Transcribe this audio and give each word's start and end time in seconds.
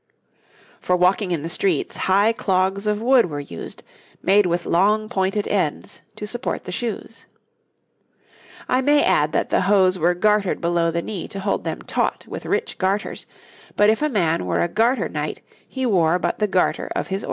For 0.79 0.95
walking 0.95 1.29
in 1.29 1.43
the 1.43 1.47
streets 1.47 1.95
high 1.95 2.33
clogs 2.33 2.87
of 2.87 3.03
wood 3.03 3.27
were 3.29 3.39
used, 3.39 3.83
made 4.23 4.47
with 4.47 4.65
long 4.65 5.07
pointed 5.09 5.47
ends 5.47 6.01
to 6.15 6.25
support 6.25 6.63
the 6.63 6.71
shoes. 6.71 7.27
I 8.67 8.81
may 8.81 9.03
add 9.03 9.31
that 9.33 9.51
the 9.51 9.61
hose 9.61 9.99
were 9.99 10.15
gartered 10.15 10.59
below 10.59 10.89
the 10.89 11.03
knee 11.03 11.27
to 11.27 11.39
hold 11.39 11.65
them 11.65 11.83
taut 11.83 12.25
with 12.27 12.47
rich 12.47 12.79
garters, 12.79 13.27
but 13.77 13.91
if 13.91 14.01
a 14.01 14.09
man 14.09 14.47
were 14.47 14.61
a 14.63 14.67
Garter 14.67 15.07
Knight 15.07 15.41
he 15.69 15.85
wore 15.85 16.17
but 16.17 16.39
the 16.39 16.47
garter 16.47 16.89
of 16.95 17.09
his 17.09 17.19
Order. 17.19 17.19